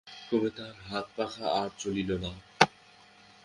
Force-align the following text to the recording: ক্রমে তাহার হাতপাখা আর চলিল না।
ক্রমে 0.27 0.49
তাহার 0.57 0.77
হাতপাখা 0.89 1.45
আর 1.59 1.69
চলিল 1.77 2.09
না। 2.23 2.31